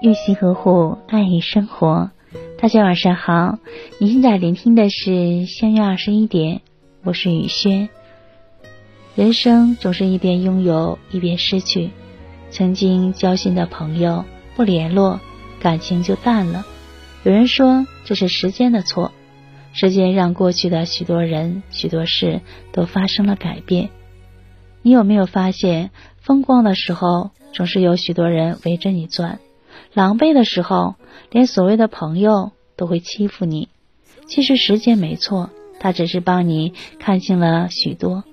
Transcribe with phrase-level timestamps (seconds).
[0.00, 2.10] 用心呵护，爱与生活。
[2.58, 3.58] 大家晚上好，
[3.98, 6.62] 你现在聆听的是相约二十一点，
[7.04, 7.90] 我是雨轩。
[9.14, 11.90] 人生总是一边拥有，一边失去。
[12.50, 14.24] 曾经交心的朋友
[14.56, 15.20] 不联络，
[15.60, 16.64] 感情就淡了。
[17.22, 19.12] 有人说这是时间的错，
[19.74, 22.40] 时间让过去的许多人、许多事
[22.72, 23.90] 都发生了改变。
[24.80, 25.90] 你有没有发现，
[26.22, 29.38] 风光的时候总是有许多人围着你转，
[29.92, 30.94] 狼狈的时候，
[31.30, 33.68] 连所谓的朋友都会欺负你。
[34.26, 38.24] 其实时间没错，它只是帮你看清了许多。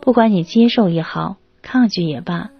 [0.00, 2.50] 不管你接受也好，抗拒也罢，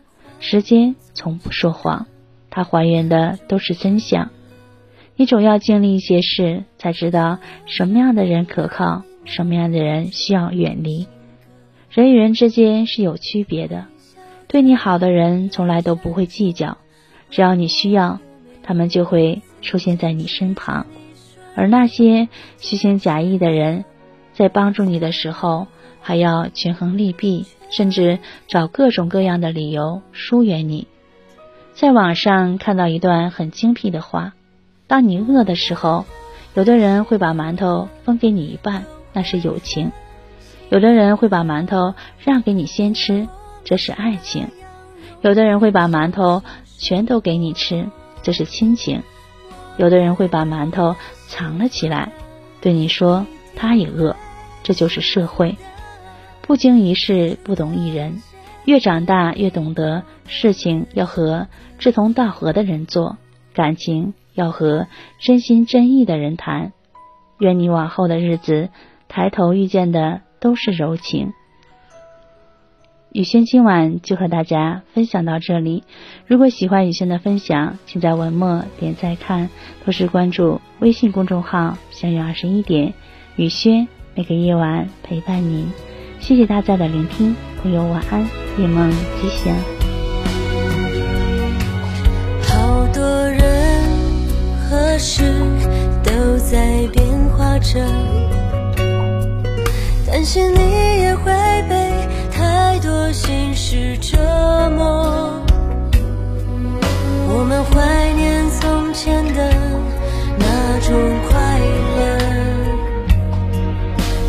[0.40, 2.06] 时间从不说谎，
[2.50, 4.30] 它还原的都是真相。
[5.14, 11.06] 你总要经历一些事，才知道什么样的人可靠，什么样的人需要远离。
[11.90, 13.86] 人与人之间是有区别的，
[14.48, 16.78] 对你好的人从来都不会计较，
[17.32, 18.20] 只要你需要，
[18.62, 20.84] 他们就会出现在你身旁；
[21.56, 23.84] 而那些虚情假意的人，
[24.34, 25.66] 在帮助你的时候，
[26.00, 30.86] 还要权衡利弊，甚至找各种各样的理由疏远你。
[31.74, 34.34] 在网上看到一段很精辟的话：
[34.86, 36.04] 当你饿的时候，
[36.54, 39.90] 有的人会把馒头分给你一半，那是友情。
[40.68, 43.26] 有的人会把馒头让给你先吃，
[43.64, 44.48] 这是爱情；
[45.22, 46.42] 有的人会把馒头
[46.82, 47.88] 全都给你吃，
[48.22, 49.00] 这是亲情；
[49.78, 50.96] 有的人会把馒头
[51.28, 52.12] 藏了起来，
[52.60, 54.16] 对你说他也饿，
[54.62, 55.56] 这就是社会。
[56.42, 58.20] 不经一事不懂一人，
[58.64, 61.46] 越长大越懂得事情要和
[61.78, 63.16] 志同道合的人做，
[63.54, 64.88] 感情要和
[65.20, 66.72] 真心真意的人谈。
[67.38, 68.68] 愿你往后的日子，
[69.08, 70.20] 抬头遇见的。
[70.42, 71.32] 都是柔情。
[73.12, 75.84] 雨轩今晚就和大家分享到这里。
[76.26, 79.50] 如果喜欢雨轩的分享，请在文末点赞看，
[79.84, 82.94] 同时关注微信公众号“相约二十一点”，
[83.36, 85.68] 雨轩每个夜晚陪伴您。
[86.20, 89.54] 谢谢大家的聆听，朋友晚安，夜梦吉祥。
[92.48, 93.38] 好多人
[94.70, 95.22] 和事
[96.02, 97.06] 都在变
[97.36, 97.78] 化着。
[100.06, 100.58] 担心你
[101.02, 101.32] 也会
[101.68, 101.81] 被
[103.12, 104.16] 心事折
[104.74, 105.40] 磨。
[107.28, 109.52] 我们怀念从前的
[110.38, 110.94] 那种
[111.28, 111.60] 快
[111.98, 112.00] 乐，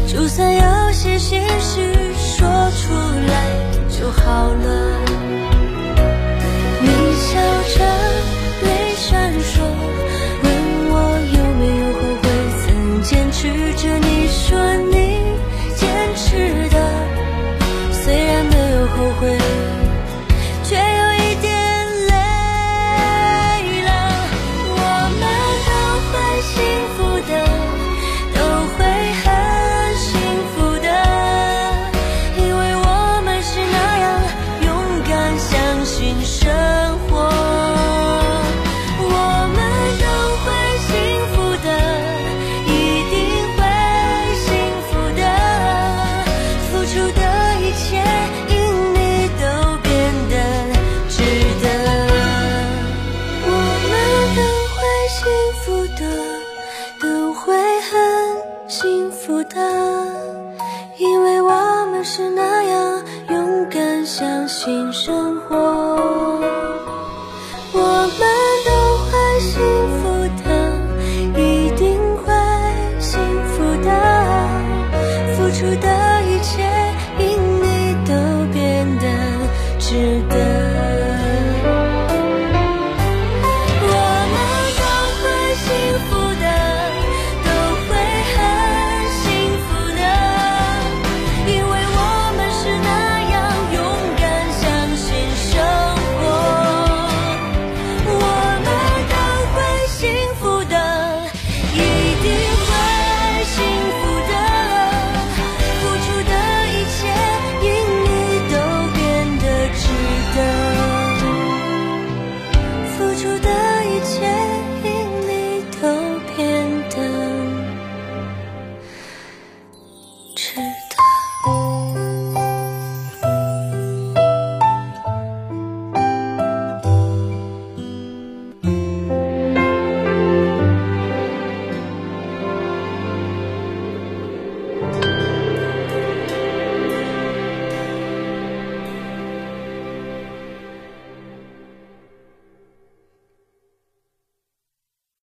[0.06, 2.94] 就算有些心事说出
[3.28, 3.34] 来
[3.90, 4.68] 就好了。
[6.82, 7.40] 你笑
[7.78, 7.80] 着，
[8.64, 8.68] 泪
[8.98, 9.62] 闪烁，
[10.44, 10.46] 问
[10.92, 10.94] 我
[11.34, 12.26] 有没有后悔，
[12.66, 13.42] 曾坚持
[13.76, 14.62] 着你说。
[59.26, 59.58] 负担，
[60.98, 61.50] 因为我
[61.90, 65.56] 们是那样勇敢，相信生活，
[67.72, 68.20] 我们
[68.66, 68.72] 都
[69.06, 69.83] 会幸。